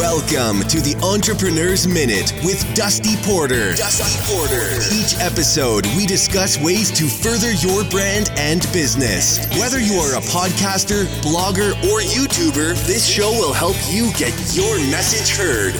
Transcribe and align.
Welcome 0.00 0.62
to 0.68 0.80
the 0.80 0.98
Entrepreneur's 1.04 1.86
Minute 1.86 2.32
with 2.42 2.64
Dusty 2.74 3.16
Porter. 3.20 3.76
Dusty 3.76 4.16
Porter. 4.32 4.80
Each 4.96 5.12
episode, 5.20 5.84
we 5.94 6.06
discuss 6.06 6.58
ways 6.58 6.90
to 6.92 7.06
further 7.06 7.52
your 7.52 7.84
brand 7.84 8.30
and 8.38 8.62
business. 8.72 9.46
Whether 9.60 9.78
you 9.78 10.00
are 10.00 10.16
a 10.16 10.22
podcaster, 10.22 11.04
blogger, 11.20 11.72
or 11.92 12.00
YouTuber, 12.00 12.80
this 12.86 13.06
show 13.06 13.30
will 13.30 13.52
help 13.52 13.76
you 13.90 14.10
get 14.12 14.32
your 14.56 14.74
message 14.88 15.36
heard. 15.36 15.76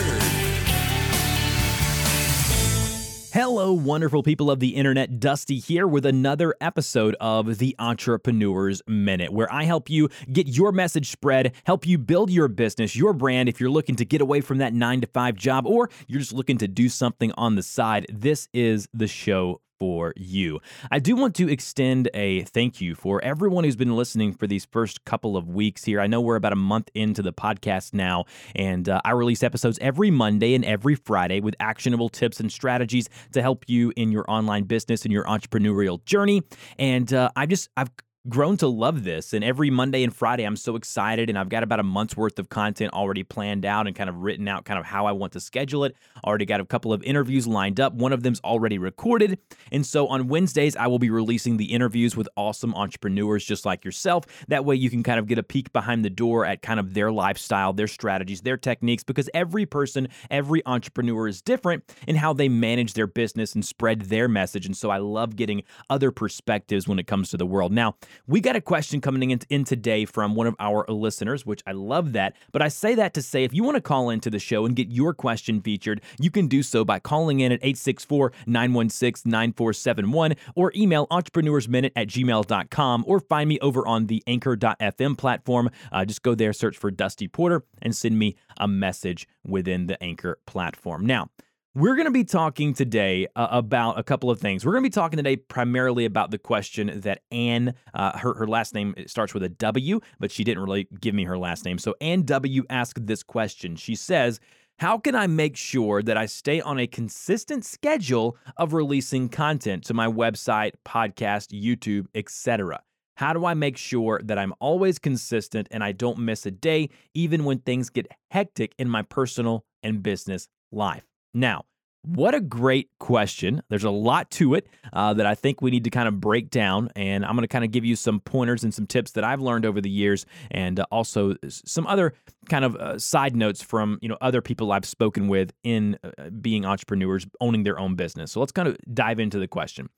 Hello, 3.33 3.71
wonderful 3.71 4.23
people 4.23 4.51
of 4.51 4.59
the 4.59 4.75
internet. 4.75 5.21
Dusty 5.21 5.57
here 5.57 5.87
with 5.87 6.05
another 6.05 6.53
episode 6.59 7.15
of 7.21 7.59
the 7.59 7.73
Entrepreneur's 7.79 8.81
Minute, 8.87 9.31
where 9.31 9.49
I 9.53 9.63
help 9.63 9.89
you 9.89 10.09
get 10.33 10.49
your 10.49 10.73
message 10.73 11.09
spread, 11.09 11.53
help 11.63 11.87
you 11.87 11.97
build 11.97 12.29
your 12.29 12.49
business, 12.49 12.93
your 12.93 13.13
brand. 13.13 13.47
If 13.47 13.61
you're 13.61 13.69
looking 13.69 13.95
to 13.95 14.03
get 14.03 14.19
away 14.19 14.41
from 14.41 14.57
that 14.57 14.73
nine 14.73 14.99
to 14.99 15.07
five 15.07 15.35
job 15.35 15.65
or 15.65 15.89
you're 16.07 16.19
just 16.19 16.33
looking 16.33 16.57
to 16.57 16.67
do 16.67 16.89
something 16.89 17.31
on 17.37 17.55
the 17.55 17.63
side, 17.63 18.05
this 18.09 18.49
is 18.53 18.89
the 18.93 19.07
show 19.07 19.61
for 19.81 20.13
you. 20.15 20.59
I 20.91 20.99
do 20.99 21.15
want 21.15 21.33
to 21.37 21.49
extend 21.49 22.07
a 22.13 22.43
thank 22.43 22.81
you 22.81 22.93
for 22.93 23.19
everyone 23.23 23.63
who's 23.63 23.75
been 23.75 23.95
listening 23.95 24.31
for 24.31 24.45
these 24.45 24.63
first 24.65 25.05
couple 25.05 25.35
of 25.35 25.49
weeks 25.49 25.83
here. 25.83 25.99
I 25.99 26.05
know 26.05 26.21
we're 26.21 26.35
about 26.35 26.53
a 26.53 26.55
month 26.55 26.91
into 26.93 27.23
the 27.23 27.33
podcast 27.33 27.91
now, 27.91 28.25
and 28.55 28.87
uh, 28.87 29.01
I 29.03 29.09
release 29.13 29.41
episodes 29.41 29.79
every 29.81 30.11
Monday 30.11 30.53
and 30.53 30.63
every 30.63 30.93
Friday 30.93 31.39
with 31.39 31.55
actionable 31.59 32.09
tips 32.09 32.39
and 32.39 32.51
strategies 32.51 33.09
to 33.31 33.41
help 33.41 33.65
you 33.67 33.91
in 33.95 34.11
your 34.11 34.29
online 34.29 34.65
business 34.65 35.03
and 35.03 35.11
your 35.11 35.23
entrepreneurial 35.23 36.05
journey. 36.05 36.43
And 36.77 37.11
uh, 37.11 37.31
I 37.35 37.47
just, 37.47 37.67
I've 37.75 37.89
grown 38.29 38.55
to 38.57 38.67
love 38.67 39.03
this. 39.03 39.33
And 39.33 39.43
every 39.43 39.71
Monday 39.71 40.03
and 40.03 40.15
Friday, 40.15 40.43
I'm 40.43 40.55
so 40.55 40.75
excited. 40.75 41.29
And 41.29 41.37
I've 41.37 41.49
got 41.49 41.63
about 41.63 41.79
a 41.79 41.83
month's 41.83 42.15
worth 42.15 42.37
of 42.37 42.49
content 42.49 42.93
already 42.93 43.23
planned 43.23 43.65
out 43.65 43.87
and 43.87 43.95
kind 43.95 44.09
of 44.09 44.17
written 44.17 44.47
out 44.47 44.65
kind 44.65 44.79
of 44.79 44.85
how 44.85 45.07
I 45.07 45.11
want 45.11 45.33
to 45.33 45.39
schedule 45.39 45.83
it. 45.85 45.95
Already 46.23 46.45
got 46.45 46.59
a 46.59 46.65
couple 46.65 46.93
of 46.93 47.01
interviews 47.03 47.47
lined 47.47 47.79
up. 47.79 47.93
One 47.93 48.13
of 48.13 48.21
them's 48.21 48.39
already 48.41 48.77
recorded. 48.77 49.39
And 49.71 49.85
so 49.85 50.07
on 50.07 50.27
Wednesdays, 50.27 50.75
I 50.75 50.87
will 50.87 50.99
be 50.99 51.09
releasing 51.09 51.57
the 51.57 51.73
interviews 51.73 52.15
with 52.15 52.29
awesome 52.35 52.75
entrepreneurs 52.75 53.43
just 53.43 53.65
like 53.65 53.83
yourself. 53.83 54.25
That 54.47 54.65
way 54.65 54.75
you 54.75 54.89
can 54.89 55.01
kind 55.01 55.19
of 55.19 55.27
get 55.27 55.39
a 55.39 55.43
peek 55.43 55.73
behind 55.73 56.05
the 56.05 56.09
door 56.09 56.45
at 56.45 56.61
kind 56.61 56.79
of 56.79 56.93
their 56.93 57.11
lifestyle, 57.11 57.73
their 57.73 57.87
strategies, 57.87 58.41
their 58.41 58.57
techniques, 58.57 59.03
because 59.03 59.29
every 59.33 59.65
person, 59.65 60.07
every 60.29 60.61
entrepreneur 60.65 61.27
is 61.27 61.41
different 61.41 61.83
in 62.07 62.15
how 62.17 62.33
they 62.33 62.49
manage 62.49 62.93
their 62.93 63.07
business 63.07 63.55
and 63.55 63.65
spread 63.65 64.01
their 64.01 64.27
message. 64.27 64.67
And 64.67 64.77
so 64.77 64.91
I 64.91 64.97
love 64.97 65.35
getting 65.35 65.63
other 65.89 66.11
perspectives 66.11 66.87
when 66.87 66.99
it 66.99 67.07
comes 67.07 67.29
to 67.29 67.37
the 67.37 67.45
world. 67.45 67.71
Now, 67.71 67.95
we 68.27 68.41
got 68.41 68.55
a 68.55 68.61
question 68.61 69.01
coming 69.01 69.31
in, 69.31 69.39
in 69.49 69.63
today 69.63 70.05
from 70.05 70.35
one 70.35 70.47
of 70.47 70.55
our 70.59 70.85
listeners, 70.87 71.45
which 71.45 71.61
I 71.65 71.71
love 71.71 72.13
that. 72.13 72.35
But 72.51 72.61
I 72.61 72.67
say 72.67 72.95
that 72.95 73.13
to 73.15 73.21
say 73.21 73.43
if 73.43 73.53
you 73.53 73.63
want 73.63 73.75
to 73.75 73.81
call 73.81 74.09
into 74.09 74.29
the 74.29 74.39
show 74.39 74.65
and 74.65 74.75
get 74.75 74.89
your 74.89 75.13
question 75.13 75.61
featured, 75.61 76.01
you 76.19 76.31
can 76.31 76.47
do 76.47 76.63
so 76.63 76.83
by 76.83 76.99
calling 76.99 77.39
in 77.39 77.51
at 77.51 77.59
864 77.59 78.33
916 78.45 79.29
9471 79.29 80.35
or 80.55 80.71
email 80.75 81.07
entrepreneursminute 81.07 81.91
at 81.95 82.07
gmail.com 82.07 83.03
or 83.07 83.19
find 83.19 83.49
me 83.49 83.59
over 83.59 83.85
on 83.87 84.07
the 84.07 84.23
anchor.fm 84.27 85.17
platform. 85.17 85.69
Uh, 85.91 86.05
just 86.05 86.23
go 86.23 86.35
there, 86.35 86.53
search 86.53 86.77
for 86.77 86.91
Dusty 86.91 87.27
Porter, 87.27 87.63
and 87.81 87.95
send 87.95 88.17
me 88.17 88.35
a 88.57 88.67
message 88.67 89.27
within 89.45 89.87
the 89.87 90.01
Anchor 90.03 90.39
platform. 90.45 91.05
Now, 91.05 91.29
we're 91.73 91.95
going 91.95 92.05
to 92.05 92.11
be 92.11 92.25
talking 92.25 92.73
today 92.73 93.27
uh, 93.35 93.47
about 93.49 93.97
a 93.97 94.03
couple 94.03 94.29
of 94.29 94.41
things. 94.41 94.65
We're 94.65 94.73
going 94.73 94.83
to 94.83 94.89
be 94.89 94.93
talking 94.93 95.15
today 95.15 95.37
primarily 95.37 96.03
about 96.03 96.29
the 96.29 96.37
question 96.37 96.99
that 97.01 97.21
Anne, 97.31 97.75
uh, 97.93 98.17
her, 98.17 98.33
her 98.33 98.47
last 98.47 98.73
name 98.73 98.93
starts 99.07 99.33
with 99.33 99.43
a 99.43 99.49
W, 99.49 100.01
but 100.19 100.31
she 100.31 100.43
didn't 100.43 100.63
really 100.63 100.89
give 100.99 101.15
me 101.15 101.23
her 101.23 101.37
last 101.37 101.63
name. 101.63 101.77
So 101.77 101.95
Anne 102.01 102.23
W 102.23 102.65
asked 102.69 103.07
this 103.07 103.23
question. 103.23 103.77
She 103.77 103.95
says, 103.95 104.41
how 104.79 104.97
can 104.97 105.15
I 105.15 105.27
make 105.27 105.55
sure 105.55 106.01
that 106.03 106.17
I 106.17 106.25
stay 106.25 106.59
on 106.59 106.77
a 106.77 106.87
consistent 106.87 107.63
schedule 107.63 108.35
of 108.57 108.73
releasing 108.73 109.29
content 109.29 109.85
to 109.85 109.93
my 109.93 110.07
website, 110.07 110.73
podcast, 110.85 111.57
YouTube, 111.57 112.07
etc.? 112.15 112.81
How 113.15 113.31
do 113.31 113.45
I 113.45 113.53
make 113.53 113.77
sure 113.77 114.19
that 114.25 114.37
I'm 114.37 114.53
always 114.59 114.99
consistent 114.99 115.69
and 115.71 115.83
I 115.83 115.93
don't 115.93 116.19
miss 116.19 116.45
a 116.45 116.51
day, 116.51 116.89
even 117.13 117.45
when 117.45 117.59
things 117.59 117.89
get 117.89 118.07
hectic 118.31 118.73
in 118.77 118.89
my 118.89 119.03
personal 119.03 119.63
and 119.83 120.03
business 120.03 120.49
life? 120.71 121.10
Now, 121.33 121.65
what 122.03 122.33
a 122.33 122.41
great 122.41 122.89
question. 122.99 123.61
There's 123.69 123.83
a 123.83 123.91
lot 123.91 124.31
to 124.31 124.55
it 124.55 124.67
uh, 124.91 125.13
that 125.13 125.25
I 125.27 125.35
think 125.35 125.61
we 125.61 125.69
need 125.69 125.83
to 125.83 125.91
kind 125.91 126.07
of 126.07 126.19
break 126.19 126.49
down. 126.49 126.89
And 126.95 127.23
I'm 127.23 127.35
going 127.35 127.43
to 127.43 127.47
kind 127.47 127.63
of 127.63 127.69
give 127.71 127.85
you 127.85 127.95
some 127.95 128.19
pointers 128.19 128.63
and 128.63 128.73
some 128.73 128.87
tips 128.87 129.11
that 129.11 129.23
I've 129.23 129.39
learned 129.39 129.65
over 129.65 129.79
the 129.81 129.89
years, 129.89 130.25
and 130.49 130.79
uh, 130.79 130.85
also 130.91 131.35
some 131.49 131.85
other 131.85 132.13
kind 132.49 132.65
of 132.65 132.75
uh, 132.75 132.97
side 132.97 133.35
notes 133.35 133.61
from 133.61 133.99
you 134.01 134.09
know 134.09 134.17
other 134.19 134.41
people 134.41 134.71
I've 134.71 134.85
spoken 134.85 135.27
with 135.27 135.53
in 135.63 135.97
uh, 136.03 136.29
being 136.29 136.65
entrepreneurs, 136.65 137.27
owning 137.39 137.63
their 137.63 137.79
own 137.79 137.95
business. 137.95 138.31
So 138.31 138.39
let's 138.39 138.51
kind 138.51 138.67
of 138.67 138.77
dive 138.91 139.19
into 139.19 139.37
the 139.37 139.47
question. 139.47 139.89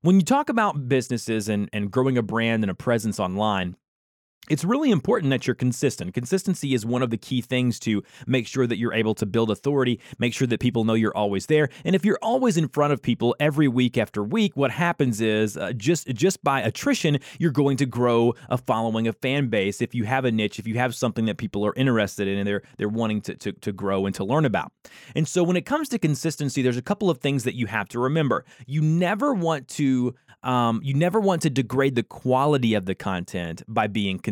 When 0.00 0.16
you 0.16 0.22
talk 0.22 0.48
about 0.48 0.88
businesses 0.88 1.48
and, 1.48 1.68
and 1.72 1.90
growing 1.90 2.18
a 2.18 2.22
brand 2.22 2.64
and 2.64 2.70
a 2.70 2.74
presence 2.74 3.20
online, 3.20 3.76
it's 4.50 4.64
really 4.64 4.90
important 4.90 5.30
that 5.30 5.46
you're 5.46 5.54
consistent. 5.54 6.14
Consistency 6.14 6.74
is 6.74 6.84
one 6.84 7.00
of 7.00 7.10
the 7.10 7.16
key 7.16 7.40
things 7.40 7.78
to 7.80 8.02
make 8.26 8.48
sure 8.48 8.66
that 8.66 8.76
you're 8.76 8.92
able 8.92 9.14
to 9.14 9.24
build 9.24 9.50
authority, 9.50 10.00
make 10.18 10.34
sure 10.34 10.48
that 10.48 10.58
people 10.58 10.82
know 10.84 10.94
you're 10.94 11.16
always 11.16 11.46
there. 11.46 11.68
And 11.84 11.94
if 11.94 12.04
you're 12.04 12.18
always 12.20 12.56
in 12.56 12.66
front 12.66 12.92
of 12.92 13.00
people 13.00 13.36
every 13.38 13.68
week 13.68 13.96
after 13.96 14.22
week, 14.22 14.56
what 14.56 14.72
happens 14.72 15.20
is 15.20 15.56
uh, 15.56 15.72
just 15.74 16.08
just 16.08 16.42
by 16.42 16.60
attrition, 16.60 17.18
you're 17.38 17.52
going 17.52 17.76
to 17.76 17.86
grow 17.86 18.34
a 18.48 18.58
following, 18.58 19.06
a 19.06 19.12
fan 19.12 19.46
base. 19.46 19.80
If 19.80 19.94
you 19.94 20.04
have 20.04 20.24
a 20.24 20.32
niche, 20.32 20.58
if 20.58 20.66
you 20.66 20.74
have 20.74 20.94
something 20.94 21.26
that 21.26 21.36
people 21.36 21.64
are 21.64 21.74
interested 21.76 22.26
in 22.26 22.38
and 22.38 22.46
they're 22.46 22.62
they're 22.78 22.88
wanting 22.88 23.20
to, 23.22 23.36
to, 23.36 23.52
to 23.52 23.72
grow 23.72 24.06
and 24.06 24.14
to 24.16 24.24
learn 24.24 24.44
about. 24.44 24.72
And 25.14 25.28
so 25.28 25.44
when 25.44 25.56
it 25.56 25.66
comes 25.66 25.88
to 25.90 25.98
consistency, 26.00 26.62
there's 26.62 26.76
a 26.76 26.82
couple 26.82 27.10
of 27.10 27.18
things 27.18 27.44
that 27.44 27.54
you 27.54 27.66
have 27.66 27.88
to 27.90 28.00
remember. 28.00 28.44
You 28.66 28.82
never 28.82 29.32
want 29.32 29.68
to 29.68 30.14
um, 30.42 30.80
you 30.82 30.94
never 30.94 31.20
want 31.20 31.42
to 31.42 31.50
degrade 31.50 31.94
the 31.94 32.02
quality 32.02 32.74
of 32.74 32.86
the 32.86 32.94
content 32.94 33.62
by 33.68 33.86
being 33.86 34.18
consistent. 34.18 34.31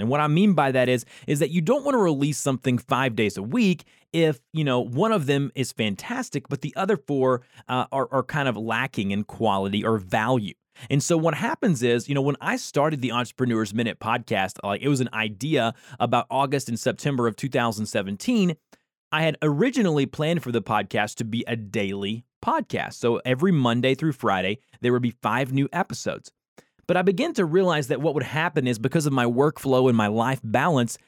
And 0.00 0.08
what 0.08 0.20
I 0.20 0.28
mean 0.28 0.54
by 0.54 0.72
that 0.72 0.88
is 0.88 1.04
is 1.26 1.38
that 1.38 1.50
you 1.50 1.60
don't 1.60 1.84
want 1.84 1.94
to 1.94 1.98
release 1.98 2.38
something 2.38 2.78
5 2.78 3.16
days 3.16 3.36
a 3.36 3.42
week 3.42 3.84
if, 4.12 4.40
you 4.52 4.64
know, 4.64 4.80
one 4.80 5.12
of 5.12 5.26
them 5.26 5.50
is 5.54 5.72
fantastic 5.72 6.48
but 6.48 6.60
the 6.60 6.74
other 6.76 6.96
four 6.96 7.42
uh, 7.68 7.86
are 7.92 8.08
are 8.12 8.22
kind 8.22 8.48
of 8.48 8.56
lacking 8.56 9.10
in 9.10 9.24
quality 9.24 9.84
or 9.84 9.98
value. 9.98 10.54
And 10.90 11.02
so 11.02 11.16
what 11.16 11.34
happens 11.34 11.82
is, 11.82 12.08
you 12.08 12.14
know, 12.14 12.22
when 12.22 12.36
I 12.40 12.56
started 12.56 13.00
the 13.00 13.12
Entrepreneurs 13.12 13.74
Minute 13.74 14.00
podcast, 14.00 14.58
like 14.62 14.82
it 14.82 14.88
was 14.88 15.00
an 15.00 15.10
idea 15.12 15.74
about 16.00 16.26
August 16.30 16.68
and 16.68 16.78
September 16.78 17.26
of 17.26 17.36
2017. 17.36 18.56
I 19.14 19.22
had 19.22 19.36
originally 19.42 20.06
planned 20.06 20.42
for 20.42 20.52
the 20.52 20.62
podcast 20.62 21.16
to 21.16 21.24
be 21.24 21.44
a 21.46 21.54
daily 21.54 22.24
podcast. 22.42 22.94
So 22.94 23.20
every 23.26 23.52
Monday 23.52 23.94
through 23.94 24.12
Friday, 24.12 24.58
there 24.80 24.92
would 24.92 25.02
be 25.02 25.14
five 25.22 25.52
new 25.52 25.68
episodes. 25.70 26.32
But 26.86 26.96
I 26.96 27.02
began 27.02 27.34
to 27.34 27.44
realize 27.44 27.88
that 27.88 28.00
what 28.00 28.14
would 28.14 28.22
happen 28.22 28.66
is 28.66 28.78
because 28.78 29.06
of 29.06 29.12
my 29.12 29.24
workflow 29.24 29.88
and 29.88 29.96
my 29.96 30.08
life 30.08 30.40
balance, 30.42 30.98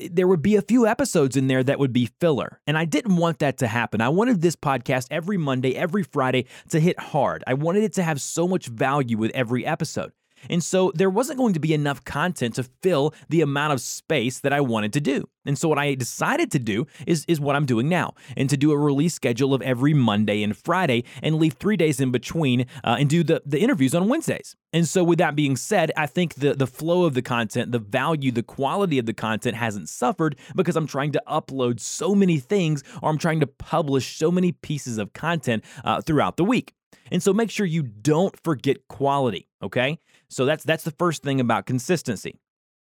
eh, 0.00 0.08
there 0.10 0.28
would 0.28 0.42
be 0.42 0.56
a 0.56 0.62
few 0.62 0.86
episodes 0.86 1.36
in 1.36 1.46
there 1.46 1.64
that 1.64 1.78
would 1.78 1.92
be 1.92 2.10
filler. 2.20 2.60
And 2.66 2.76
I 2.76 2.84
didn't 2.84 3.16
want 3.16 3.38
that 3.38 3.58
to 3.58 3.66
happen. 3.66 4.00
I 4.00 4.08
wanted 4.08 4.42
this 4.42 4.56
podcast 4.56 5.08
every 5.10 5.36
Monday, 5.36 5.74
every 5.74 6.02
Friday 6.02 6.46
to 6.70 6.80
hit 6.80 6.98
hard. 6.98 7.42
I 7.46 7.54
wanted 7.54 7.82
it 7.82 7.94
to 7.94 8.02
have 8.02 8.20
so 8.20 8.46
much 8.46 8.66
value 8.66 9.16
with 9.16 9.30
every 9.32 9.64
episode. 9.64 10.12
And 10.48 10.62
so 10.62 10.92
there 10.94 11.10
wasn't 11.10 11.38
going 11.38 11.54
to 11.54 11.60
be 11.60 11.74
enough 11.74 12.04
content 12.04 12.54
to 12.56 12.64
fill 12.82 13.14
the 13.28 13.40
amount 13.40 13.72
of 13.72 13.80
space 13.80 14.40
that 14.40 14.52
I 14.52 14.60
wanted 14.60 14.92
to 14.94 15.00
do. 15.00 15.28
And 15.46 15.56
so 15.56 15.68
what 15.68 15.78
I 15.78 15.94
decided 15.94 16.50
to 16.52 16.58
do 16.58 16.86
is, 17.06 17.24
is 17.28 17.40
what 17.40 17.56
I'm 17.56 17.66
doing 17.66 17.88
now, 17.88 18.14
and 18.36 18.50
to 18.50 18.56
do 18.56 18.72
a 18.72 18.78
release 18.78 19.14
schedule 19.14 19.54
of 19.54 19.62
every 19.62 19.94
Monday 19.94 20.42
and 20.42 20.56
Friday 20.56 21.04
and 21.22 21.36
leave 21.36 21.54
three 21.54 21.76
days 21.76 22.00
in 22.00 22.10
between 22.10 22.62
uh, 22.82 22.96
and 22.98 23.08
do 23.08 23.22
the, 23.22 23.42
the 23.46 23.60
interviews 23.60 23.94
on 23.94 24.08
Wednesdays. 24.08 24.56
And 24.72 24.88
so 24.88 25.04
with 25.04 25.18
that 25.18 25.36
being 25.36 25.56
said, 25.56 25.92
I 25.96 26.06
think 26.06 26.34
the, 26.34 26.54
the 26.54 26.66
flow 26.66 27.04
of 27.04 27.14
the 27.14 27.22
content, 27.22 27.72
the 27.72 27.78
value, 27.78 28.32
the 28.32 28.42
quality 28.42 28.98
of 28.98 29.06
the 29.06 29.14
content 29.14 29.56
hasn't 29.56 29.88
suffered 29.88 30.36
because 30.54 30.76
I'm 30.76 30.86
trying 30.86 31.12
to 31.12 31.22
upload 31.28 31.80
so 31.80 32.14
many 32.14 32.38
things 32.38 32.82
or 33.00 33.08
I'm 33.08 33.18
trying 33.18 33.40
to 33.40 33.46
publish 33.46 34.16
so 34.18 34.30
many 34.30 34.52
pieces 34.52 34.98
of 34.98 35.12
content 35.12 35.64
uh, 35.84 36.00
throughout 36.00 36.36
the 36.36 36.44
week. 36.44 36.74
And 37.10 37.22
so 37.22 37.32
make 37.32 37.50
sure 37.50 37.66
you 37.66 37.82
don't 37.82 38.38
forget 38.42 38.88
quality, 38.88 39.48
okay? 39.62 39.98
So 40.28 40.44
that's 40.44 40.64
that's 40.64 40.84
the 40.84 40.90
first 40.92 41.22
thing 41.22 41.40
about 41.40 41.66
consistency. 41.66 42.40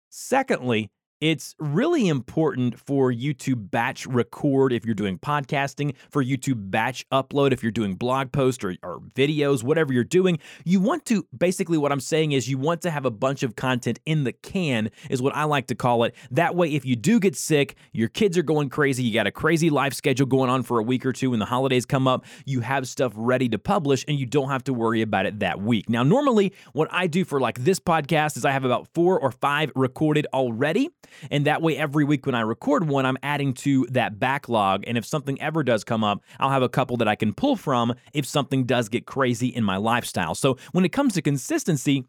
Secondly, 0.09 0.89
it's 1.21 1.55
really 1.59 2.07
important 2.07 2.79
for 2.79 3.11
you 3.11 3.33
to 3.33 3.55
batch 3.55 4.05
record 4.05 4.73
if 4.73 4.85
you're 4.85 4.95
doing 4.95 5.17
podcasting, 5.17 5.95
for 6.09 6.21
you 6.21 6.37
to 6.37 6.55
batch 6.55 7.07
upload 7.09 7.51
if 7.51 7.63
you're 7.63 7.71
doing 7.71 7.95
blog 7.95 8.31
posts 8.31 8.63
or, 8.63 8.75
or, 8.83 8.99
videos, 9.15 9.63
whatever 9.63 9.93
you're 9.93 10.03
doing. 10.03 10.39
You 10.65 10.79
want 10.79 11.05
to, 11.05 11.25
basically, 11.37 11.77
what 11.77 11.91
I'm 11.91 11.99
saying 11.99 12.33
is 12.33 12.49
you 12.49 12.57
want 12.57 12.81
to 12.81 12.91
have 12.91 13.05
a 13.05 13.11
bunch 13.11 13.43
of 13.43 13.55
content 13.55 13.99
in 14.05 14.23
the 14.23 14.33
can, 14.33 14.89
is 15.09 15.21
what 15.21 15.35
I 15.35 15.45
like 15.45 15.67
to 15.67 15.75
call 15.75 16.03
it. 16.03 16.15
That 16.31 16.55
way, 16.55 16.73
if 16.73 16.85
you 16.85 16.95
do 16.95 17.19
get 17.19 17.35
sick, 17.35 17.75
your 17.93 18.09
kids 18.09 18.37
are 18.37 18.43
going 18.43 18.69
crazy, 18.69 19.03
you 19.03 19.13
got 19.13 19.27
a 19.27 19.31
crazy 19.31 19.69
life 19.69 19.93
schedule 19.93 20.25
going 20.25 20.49
on 20.49 20.63
for 20.63 20.79
a 20.79 20.83
week 20.83 21.05
or 21.05 21.13
two 21.13 21.29
when 21.31 21.39
the 21.39 21.45
holidays 21.45 21.85
come 21.85 22.07
up, 22.07 22.25
you 22.45 22.59
have 22.59 22.87
stuff 22.87 23.13
ready 23.15 23.47
to 23.49 23.57
publish 23.57 24.03
and 24.07 24.19
you 24.19 24.25
don't 24.25 24.49
have 24.49 24.63
to 24.65 24.73
worry 24.73 25.01
about 25.01 25.25
it 25.25 25.39
that 25.39 25.61
week. 25.61 25.89
Now, 25.89 26.03
normally, 26.03 26.53
what 26.73 26.89
I 26.91 27.07
do 27.07 27.23
for 27.23 27.39
like 27.39 27.59
this 27.59 27.79
podcast 27.79 28.37
is 28.37 28.43
I 28.43 28.51
have 28.51 28.65
about 28.65 28.87
four 28.93 29.19
or 29.19 29.31
five 29.31 29.71
recorded 29.75 30.27
already. 30.33 30.89
And 31.31 31.45
that 31.45 31.61
way, 31.61 31.77
every 31.77 32.03
week 32.03 32.25
when 32.25 32.35
I 32.35 32.41
record 32.41 32.87
one, 32.87 33.05
I'm 33.05 33.17
adding 33.23 33.53
to 33.55 33.85
that 33.91 34.19
backlog. 34.19 34.83
And 34.87 34.97
if 34.97 35.05
something 35.05 35.41
ever 35.41 35.63
does 35.63 35.83
come 35.83 36.03
up, 36.03 36.21
I'll 36.39 36.49
have 36.49 36.63
a 36.63 36.69
couple 36.69 36.97
that 36.97 37.07
I 37.07 37.15
can 37.15 37.33
pull 37.33 37.55
from 37.55 37.93
if 38.13 38.25
something 38.25 38.65
does 38.65 38.89
get 38.89 39.05
crazy 39.05 39.47
in 39.47 39.63
my 39.63 39.77
lifestyle. 39.77 40.35
So 40.35 40.57
when 40.71 40.85
it 40.85 40.89
comes 40.89 41.13
to 41.13 41.21
consistency, 41.21 42.05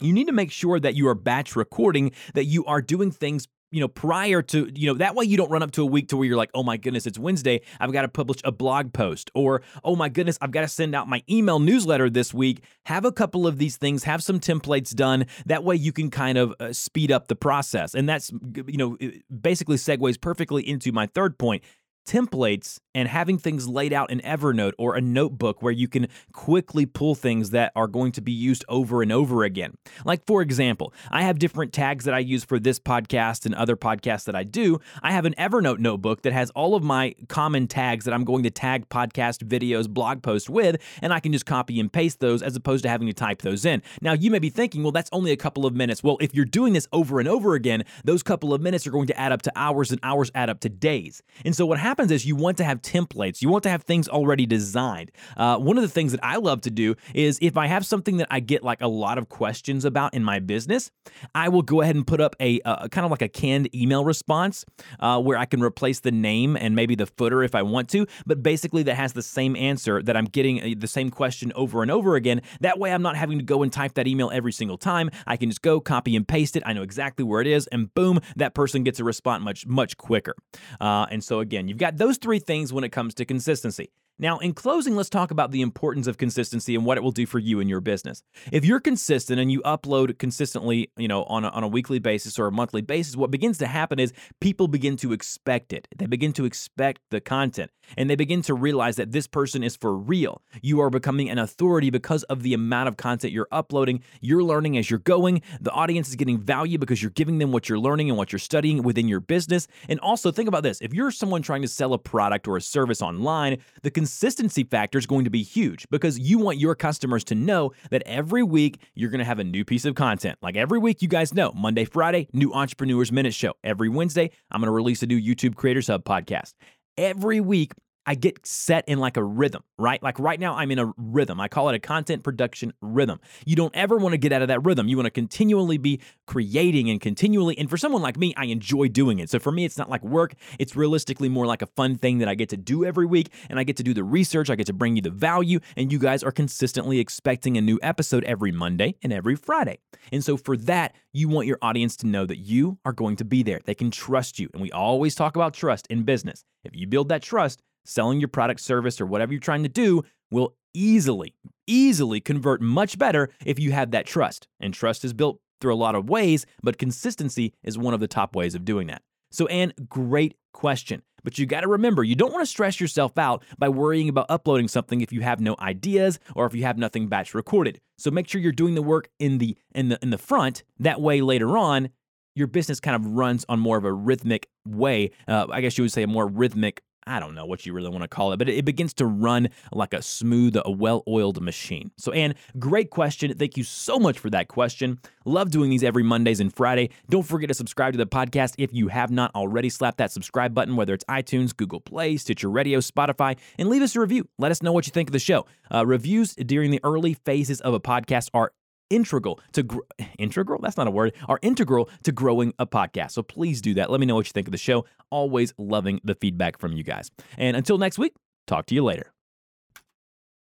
you 0.00 0.12
need 0.12 0.26
to 0.26 0.32
make 0.32 0.52
sure 0.52 0.78
that 0.78 0.94
you 0.94 1.08
are 1.08 1.14
batch 1.14 1.56
recording, 1.56 2.12
that 2.34 2.44
you 2.44 2.64
are 2.66 2.80
doing 2.80 3.10
things 3.10 3.48
you 3.70 3.80
know, 3.80 3.88
prior 3.88 4.42
to, 4.42 4.70
you 4.74 4.86
know, 4.86 4.94
that 4.94 5.14
way 5.14 5.24
you 5.24 5.36
don't 5.36 5.50
run 5.50 5.62
up 5.62 5.70
to 5.72 5.82
a 5.82 5.86
week 5.86 6.08
to 6.08 6.16
where 6.16 6.26
you're 6.26 6.36
like, 6.36 6.50
oh 6.54 6.62
my 6.62 6.76
goodness, 6.76 7.06
it's 7.06 7.18
Wednesday. 7.18 7.60
I've 7.80 7.92
got 7.92 8.02
to 8.02 8.08
publish 8.08 8.40
a 8.44 8.52
blog 8.52 8.92
post. 8.92 9.30
Or, 9.34 9.62
oh 9.84 9.96
my 9.96 10.08
goodness, 10.08 10.38
I've 10.40 10.50
got 10.50 10.62
to 10.62 10.68
send 10.68 10.94
out 10.94 11.08
my 11.08 11.22
email 11.28 11.58
newsletter 11.58 12.08
this 12.08 12.32
week. 12.32 12.62
Have 12.86 13.04
a 13.04 13.12
couple 13.12 13.46
of 13.46 13.58
these 13.58 13.76
things, 13.76 14.04
have 14.04 14.22
some 14.22 14.40
templates 14.40 14.94
done. 14.94 15.26
That 15.46 15.64
way 15.64 15.76
you 15.76 15.92
can 15.92 16.10
kind 16.10 16.38
of 16.38 16.54
uh, 16.60 16.72
speed 16.72 17.12
up 17.12 17.28
the 17.28 17.36
process. 17.36 17.94
And 17.94 18.08
that's, 18.08 18.32
you 18.66 18.76
know, 18.76 18.96
basically 19.40 19.76
segues 19.76 20.20
perfectly 20.20 20.68
into 20.68 20.92
my 20.92 21.06
third 21.06 21.38
point 21.38 21.62
templates 22.08 22.80
and 22.94 23.06
having 23.06 23.38
things 23.38 23.68
laid 23.68 23.92
out 23.92 24.10
in 24.10 24.18
Evernote 24.20 24.72
or 24.78 24.96
a 24.96 25.00
notebook 25.00 25.62
where 25.62 25.72
you 25.72 25.86
can 25.86 26.08
quickly 26.32 26.86
pull 26.86 27.14
things 27.14 27.50
that 27.50 27.70
are 27.76 27.86
going 27.86 28.10
to 28.12 28.20
be 28.20 28.32
used 28.32 28.64
over 28.68 29.02
and 29.02 29.12
over 29.12 29.44
again. 29.44 29.76
Like, 30.04 30.26
for 30.26 30.42
example, 30.42 30.92
I 31.10 31.22
have 31.22 31.38
different 31.38 31.72
tags 31.72 32.06
that 32.06 32.14
I 32.14 32.18
use 32.18 32.44
for 32.44 32.58
this 32.58 32.80
podcast 32.80 33.44
and 33.46 33.54
other 33.54 33.76
podcasts 33.76 34.24
that 34.24 34.34
I 34.34 34.42
do. 34.42 34.80
I 35.02 35.12
have 35.12 35.26
an 35.26 35.34
Evernote 35.38 35.78
notebook 35.78 36.22
that 36.22 36.32
has 36.32 36.50
all 36.50 36.74
of 36.74 36.82
my 36.82 37.14
common 37.28 37.68
tags 37.68 38.04
that 38.06 38.14
I'm 38.14 38.24
going 38.24 38.42
to 38.44 38.50
tag 38.50 38.88
podcast, 38.88 39.44
videos, 39.44 39.88
blog 39.88 40.22
posts 40.22 40.48
with, 40.48 40.80
and 41.02 41.12
I 41.12 41.20
can 41.20 41.32
just 41.32 41.46
copy 41.46 41.78
and 41.78 41.92
paste 41.92 42.20
those 42.20 42.42
as 42.42 42.56
opposed 42.56 42.82
to 42.84 42.88
having 42.88 43.06
to 43.06 43.12
type 43.12 43.42
those 43.42 43.64
in. 43.64 43.82
Now, 44.00 44.14
you 44.14 44.30
may 44.30 44.38
be 44.38 44.50
thinking, 44.50 44.82
well, 44.82 44.92
that's 44.92 45.10
only 45.12 45.30
a 45.30 45.36
couple 45.36 45.66
of 45.66 45.74
minutes. 45.74 46.02
Well, 46.02 46.16
if 46.20 46.34
you're 46.34 46.46
doing 46.46 46.72
this 46.72 46.88
over 46.92 47.20
and 47.20 47.28
over 47.28 47.54
again, 47.54 47.84
those 48.02 48.22
couple 48.22 48.54
of 48.54 48.60
minutes 48.62 48.86
are 48.86 48.90
going 48.90 49.08
to 49.08 49.20
add 49.20 49.30
up 49.30 49.42
to 49.42 49.52
hours 49.54 49.92
and 49.92 50.00
hours 50.02 50.30
add 50.34 50.48
up 50.48 50.60
to 50.60 50.68
days. 50.68 51.22
And 51.44 51.54
so 51.54 51.66
what 51.66 51.78
happens 51.78 51.97
happens 51.98 52.12
is 52.12 52.24
you 52.24 52.36
want 52.36 52.56
to 52.56 52.62
have 52.62 52.80
templates, 52.80 53.42
you 53.42 53.48
want 53.48 53.64
to 53.64 53.68
have 53.68 53.82
things 53.82 54.08
already 54.08 54.46
designed. 54.46 55.10
Uh, 55.36 55.58
one 55.58 55.76
of 55.76 55.82
the 55.82 55.88
things 55.88 56.12
that 56.12 56.20
I 56.22 56.36
love 56.36 56.60
to 56.60 56.70
do 56.70 56.94
is 57.12 57.40
if 57.42 57.56
I 57.56 57.66
have 57.66 57.84
something 57.84 58.18
that 58.18 58.28
I 58.30 58.38
get 58.38 58.62
like 58.62 58.80
a 58.80 58.86
lot 58.86 59.18
of 59.18 59.28
questions 59.28 59.84
about 59.84 60.14
in 60.14 60.22
my 60.22 60.38
business, 60.38 60.92
I 61.34 61.48
will 61.48 61.62
go 61.62 61.80
ahead 61.80 61.96
and 61.96 62.06
put 62.06 62.20
up 62.20 62.36
a, 62.38 62.60
a 62.64 62.88
kind 62.88 63.04
of 63.04 63.10
like 63.10 63.22
a 63.22 63.28
canned 63.28 63.74
email 63.74 64.04
response 64.04 64.64
uh, 65.00 65.20
where 65.20 65.36
I 65.36 65.44
can 65.44 65.60
replace 65.60 65.98
the 65.98 66.12
name 66.12 66.56
and 66.56 66.76
maybe 66.76 66.94
the 66.94 67.06
footer 67.06 67.42
if 67.42 67.56
I 67.56 67.62
want 67.62 67.88
to, 67.90 68.06
but 68.26 68.44
basically 68.44 68.84
that 68.84 68.94
has 68.94 69.14
the 69.14 69.22
same 69.22 69.56
answer 69.56 70.00
that 70.00 70.16
I'm 70.16 70.26
getting 70.26 70.62
uh, 70.62 70.74
the 70.78 70.86
same 70.86 71.10
question 71.10 71.52
over 71.56 71.82
and 71.82 71.90
over 71.90 72.14
again. 72.14 72.42
That 72.60 72.78
way 72.78 72.92
I'm 72.92 73.02
not 73.02 73.16
having 73.16 73.38
to 73.38 73.44
go 73.44 73.64
and 73.64 73.72
type 73.72 73.94
that 73.94 74.06
email 74.06 74.30
every 74.32 74.52
single 74.52 74.78
time. 74.78 75.10
I 75.26 75.36
can 75.36 75.50
just 75.50 75.62
go 75.62 75.80
copy 75.80 76.14
and 76.14 76.28
paste 76.28 76.54
it. 76.54 76.62
I 76.64 76.74
know 76.74 76.82
exactly 76.82 77.24
where 77.24 77.40
it 77.40 77.48
is, 77.48 77.66
and 77.68 77.92
boom, 77.92 78.20
that 78.36 78.54
person 78.54 78.84
gets 78.84 79.00
a 79.00 79.04
response 79.04 79.42
much 79.42 79.66
much 79.66 79.96
quicker. 79.96 80.36
Uh, 80.80 81.06
and 81.10 81.24
so 81.24 81.40
again, 81.40 81.66
you've 81.66 81.77
got 81.78 81.96
got 81.96 81.96
those 81.96 82.18
three 82.18 82.38
things 82.38 82.72
when 82.72 82.84
it 82.84 82.90
comes 82.90 83.14
to 83.14 83.24
consistency. 83.24 83.90
Now, 84.20 84.38
in 84.38 84.52
closing, 84.52 84.96
let's 84.96 85.08
talk 85.08 85.30
about 85.30 85.52
the 85.52 85.62
importance 85.62 86.08
of 86.08 86.18
consistency 86.18 86.74
and 86.74 86.84
what 86.84 86.98
it 86.98 87.02
will 87.02 87.12
do 87.12 87.24
for 87.24 87.38
you 87.38 87.60
and 87.60 87.70
your 87.70 87.80
business. 87.80 88.24
If 88.50 88.64
you're 88.64 88.80
consistent 88.80 89.38
and 89.38 89.52
you 89.52 89.62
upload 89.62 90.18
consistently, 90.18 90.90
you 90.96 91.06
know, 91.06 91.22
on 91.24 91.44
a, 91.44 91.48
on 91.50 91.62
a 91.62 91.68
weekly 91.68 92.00
basis 92.00 92.36
or 92.36 92.48
a 92.48 92.52
monthly 92.52 92.82
basis, 92.82 93.16
what 93.16 93.30
begins 93.30 93.58
to 93.58 93.68
happen 93.68 94.00
is 94.00 94.12
people 94.40 94.66
begin 94.66 94.96
to 94.96 95.12
expect 95.12 95.72
it. 95.72 95.86
They 95.96 96.06
begin 96.06 96.32
to 96.32 96.44
expect 96.44 97.00
the 97.10 97.20
content 97.20 97.70
and 97.96 98.10
they 98.10 98.16
begin 98.16 98.42
to 98.42 98.54
realize 98.54 98.96
that 98.96 99.12
this 99.12 99.26
person 99.26 99.62
is 99.62 99.76
for 99.76 99.96
real. 99.96 100.42
You 100.62 100.80
are 100.80 100.90
becoming 100.90 101.30
an 101.30 101.38
authority 101.38 101.90
because 101.90 102.24
of 102.24 102.42
the 102.42 102.54
amount 102.54 102.88
of 102.88 102.96
content 102.96 103.32
you're 103.32 103.48
uploading. 103.52 104.02
You're 104.20 104.42
learning 104.42 104.76
as 104.76 104.90
you're 104.90 104.98
going. 104.98 105.42
The 105.60 105.70
audience 105.70 106.08
is 106.08 106.16
getting 106.16 106.38
value 106.38 106.78
because 106.78 107.02
you're 107.02 107.10
giving 107.12 107.38
them 107.38 107.52
what 107.52 107.68
you're 107.68 107.78
learning 107.78 108.10
and 108.10 108.18
what 108.18 108.32
you're 108.32 108.38
studying 108.38 108.82
within 108.82 109.08
your 109.08 109.20
business. 109.20 109.68
And 109.88 110.00
also, 110.00 110.32
think 110.32 110.48
about 110.48 110.62
this 110.62 110.80
if 110.80 110.92
you're 110.92 111.10
someone 111.10 111.42
trying 111.42 111.62
to 111.62 111.68
sell 111.68 111.92
a 111.92 111.98
product 111.98 112.48
or 112.48 112.56
a 112.56 112.60
service 112.60 113.00
online, 113.00 113.58
the 113.82 113.90
consistency 114.08 114.64
factor 114.64 114.96
is 114.96 115.04
going 115.04 115.24
to 115.24 115.30
be 115.30 115.42
huge 115.42 115.86
because 115.90 116.18
you 116.18 116.38
want 116.38 116.56
your 116.56 116.74
customers 116.74 117.22
to 117.22 117.34
know 117.34 117.72
that 117.90 118.02
every 118.06 118.42
week 118.42 118.80
you're 118.94 119.10
going 119.10 119.18
to 119.18 119.24
have 119.24 119.38
a 119.38 119.44
new 119.44 119.66
piece 119.66 119.84
of 119.84 119.94
content. 119.94 120.38
Like 120.40 120.56
every 120.56 120.78
week, 120.78 121.02
you 121.02 121.08
guys 121.08 121.34
know 121.34 121.52
Monday, 121.52 121.84
Friday, 121.84 122.26
new 122.32 122.50
Entrepreneurs 122.54 123.12
Minute 123.12 123.34
show. 123.34 123.52
Every 123.62 123.90
Wednesday, 123.90 124.30
I'm 124.50 124.62
going 124.62 124.68
to 124.68 124.72
release 124.72 125.02
a 125.02 125.06
new 125.06 125.20
YouTube 125.20 125.56
Creators 125.56 125.88
Hub 125.88 126.04
podcast. 126.04 126.54
Every 126.96 127.42
week, 127.42 127.72
I 128.08 128.14
get 128.14 128.46
set 128.46 128.88
in 128.88 129.00
like 129.00 129.18
a 129.18 129.22
rhythm, 129.22 129.62
right? 129.76 130.02
Like 130.02 130.18
right 130.18 130.40
now, 130.40 130.54
I'm 130.54 130.70
in 130.70 130.78
a 130.78 130.94
rhythm. 130.96 131.38
I 131.42 131.48
call 131.48 131.68
it 131.68 131.74
a 131.74 131.78
content 131.78 132.22
production 132.22 132.72
rhythm. 132.80 133.20
You 133.44 133.54
don't 133.54 133.76
ever 133.76 133.98
want 133.98 134.14
to 134.14 134.16
get 134.16 134.32
out 134.32 134.40
of 134.40 134.48
that 134.48 134.64
rhythm. 134.64 134.88
You 134.88 134.96
want 134.96 135.08
to 135.08 135.10
continually 135.10 135.76
be 135.76 136.00
creating 136.26 136.88
and 136.88 137.02
continually. 137.02 137.58
And 137.58 137.68
for 137.68 137.76
someone 137.76 138.00
like 138.00 138.16
me, 138.16 138.32
I 138.34 138.46
enjoy 138.46 138.88
doing 138.88 139.18
it. 139.18 139.28
So 139.28 139.38
for 139.38 139.52
me, 139.52 139.66
it's 139.66 139.76
not 139.76 139.90
like 139.90 140.02
work. 140.02 140.32
It's 140.58 140.74
realistically 140.74 141.28
more 141.28 141.44
like 141.44 141.60
a 141.60 141.66
fun 141.66 141.98
thing 141.98 142.16
that 142.20 142.28
I 142.28 142.34
get 142.34 142.48
to 142.48 142.56
do 142.56 142.82
every 142.82 143.04
week. 143.04 143.30
And 143.50 143.58
I 143.58 143.64
get 143.64 143.76
to 143.76 143.82
do 143.82 143.92
the 143.92 144.04
research. 144.04 144.48
I 144.48 144.54
get 144.54 144.68
to 144.68 144.72
bring 144.72 144.96
you 144.96 145.02
the 145.02 145.10
value. 145.10 145.60
And 145.76 145.92
you 145.92 145.98
guys 145.98 146.22
are 146.22 146.32
consistently 146.32 147.00
expecting 147.00 147.58
a 147.58 147.60
new 147.60 147.78
episode 147.82 148.24
every 148.24 148.52
Monday 148.52 148.94
and 149.02 149.12
every 149.12 149.36
Friday. 149.36 149.80
And 150.10 150.24
so 150.24 150.38
for 150.38 150.56
that, 150.56 150.94
you 151.12 151.28
want 151.28 151.46
your 151.46 151.58
audience 151.60 151.94
to 151.98 152.06
know 152.06 152.24
that 152.24 152.38
you 152.38 152.78
are 152.86 152.94
going 152.94 153.16
to 153.16 153.26
be 153.26 153.42
there. 153.42 153.60
They 153.66 153.74
can 153.74 153.90
trust 153.90 154.38
you. 154.38 154.48
And 154.54 154.62
we 154.62 154.72
always 154.72 155.14
talk 155.14 155.36
about 155.36 155.52
trust 155.52 155.86
in 155.90 156.04
business. 156.04 156.42
If 156.64 156.74
you 156.74 156.86
build 156.86 157.10
that 157.10 157.22
trust, 157.22 157.62
selling 157.88 158.20
your 158.20 158.28
product, 158.28 158.60
service, 158.60 159.00
or 159.00 159.06
whatever 159.06 159.32
you're 159.32 159.40
trying 159.40 159.62
to 159.62 159.68
do 159.68 160.02
will 160.30 160.54
easily, 160.74 161.34
easily 161.66 162.20
convert 162.20 162.60
much 162.60 162.98
better 162.98 163.30
if 163.44 163.58
you 163.58 163.72
have 163.72 163.90
that 163.90 164.06
trust. 164.06 164.46
And 164.60 164.74
trust 164.74 165.04
is 165.04 165.12
built 165.12 165.40
through 165.60 165.74
a 165.74 165.76
lot 165.76 165.94
of 165.94 166.08
ways, 166.08 166.46
but 166.62 166.78
consistency 166.78 167.54
is 167.64 167.78
one 167.78 167.94
of 167.94 168.00
the 168.00 168.06
top 168.06 168.36
ways 168.36 168.54
of 168.54 168.64
doing 168.64 168.86
that. 168.88 169.02
So, 169.30 169.46
Anne, 169.46 169.72
great 169.88 170.36
question. 170.52 171.02
But 171.24 171.38
you 171.38 171.46
got 171.46 171.62
to 171.62 171.68
remember, 171.68 172.04
you 172.04 172.14
don't 172.14 172.32
want 172.32 172.42
to 172.42 172.50
stress 172.50 172.80
yourself 172.80 173.18
out 173.18 173.44
by 173.58 173.68
worrying 173.68 174.08
about 174.08 174.26
uploading 174.28 174.68
something 174.68 175.00
if 175.00 175.12
you 175.12 175.20
have 175.22 175.40
no 175.40 175.56
ideas 175.58 176.18
or 176.36 176.46
if 176.46 176.54
you 176.54 176.62
have 176.62 176.78
nothing 176.78 177.08
batch 177.08 177.34
recorded. 177.34 177.80
So 177.98 178.10
make 178.10 178.28
sure 178.28 178.40
you're 178.40 178.52
doing 178.52 178.74
the 178.74 178.82
work 178.82 179.08
in 179.18 179.38
the 179.38 179.56
in 179.74 179.88
the 179.88 179.98
in 180.00 180.10
the 180.10 180.18
front. 180.18 180.62
That 180.78 181.00
way, 181.00 181.20
later 181.20 181.58
on, 181.58 181.90
your 182.36 182.46
business 182.46 182.78
kind 182.78 182.94
of 182.94 183.04
runs 183.12 183.44
on 183.48 183.58
more 183.58 183.76
of 183.76 183.84
a 183.84 183.92
rhythmic 183.92 184.48
way. 184.64 185.10
Uh, 185.26 185.46
I 185.50 185.60
guess 185.60 185.76
you 185.76 185.82
would 185.82 185.92
say 185.92 186.04
a 186.04 186.06
more 186.06 186.26
rhythmic 186.26 186.82
I 187.08 187.20
don't 187.20 187.34
know 187.34 187.46
what 187.46 187.64
you 187.64 187.72
really 187.72 187.88
want 187.88 188.02
to 188.02 188.08
call 188.08 188.32
it, 188.32 188.36
but 188.36 188.48
it, 188.48 188.64
begins 188.64 188.92
to 188.94 189.06
run 189.06 189.48
like 189.72 189.94
a 189.94 190.02
smooth, 190.02 190.56
a 190.62 190.70
well 190.70 191.02
oiled 191.08 191.40
machine. 191.42 191.90
So, 191.96 192.12
Anne, 192.12 192.34
great 192.58 192.90
question. 192.90 193.34
Thank 193.34 193.56
you 193.56 193.64
so 193.64 193.98
much 193.98 194.18
for 194.18 194.28
that 194.30 194.48
question. 194.48 194.98
Love 195.24 195.50
doing 195.50 195.70
these 195.70 195.82
every 195.82 196.02
Mondays 196.02 196.38
and 196.38 196.54
Friday. 196.54 196.90
Don't 197.08 197.22
forget 197.22 197.48
to 197.48 197.54
subscribe 197.54 197.92
to 197.92 197.98
the 197.98 198.06
podcast 198.06 198.54
if 198.58 198.72
you 198.72 198.88
have 198.88 199.10
not 199.10 199.34
already. 199.34 199.70
Slap 199.70 199.96
that 199.96 200.12
subscribe 200.12 200.52
button, 200.52 200.76
whether 200.76 200.92
it's 200.92 201.04
iTunes, 201.06 201.56
Google 201.56 201.80
Play, 201.80 202.18
Stitcher 202.18 202.50
Radio, 202.50 202.78
Spotify, 202.80 203.38
and 203.58 203.68
leave 203.68 203.82
us 203.82 203.96
a 203.96 204.00
review. 204.00 204.28
Let 204.38 204.50
us 204.50 204.62
know 204.62 204.72
what 204.72 204.86
you 204.86 204.92
think 204.92 205.08
of 205.08 205.12
the 205.12 205.18
show. 205.18 205.46
Uh, 205.72 205.86
reviews 205.86 206.34
during 206.34 206.70
the 206.70 206.80
early 206.84 207.14
phases 207.14 207.60
of 207.62 207.72
a 207.72 207.80
podcast 207.80 208.28
are 208.34 208.52
integral 208.90 209.40
to 209.52 209.62
gr- 209.62 209.78
integral? 210.18 210.60
That's 210.60 210.76
not 210.76 210.86
a 210.86 210.90
word. 210.90 211.14
Are 211.28 211.38
integral 211.42 211.88
to 212.04 212.12
growing 212.12 212.52
a 212.58 212.66
podcast. 212.66 213.12
So 213.12 213.22
please 213.22 213.60
do 213.60 213.74
that. 213.74 213.90
Let 213.90 214.00
me 214.00 214.06
know 214.06 214.14
what 214.14 214.26
you 214.26 214.32
think 214.32 214.48
of 214.48 214.52
the 214.52 214.58
show. 214.58 214.84
Always 215.10 215.54
loving 215.58 216.00
the 216.04 216.14
feedback 216.14 216.58
from 216.58 216.72
you 216.72 216.82
guys. 216.82 217.10
And 217.36 217.56
until 217.56 217.78
next 217.78 217.98
week 217.98 218.14
talk 218.46 218.66
to 218.66 218.74
you 218.74 218.82
later 218.82 219.12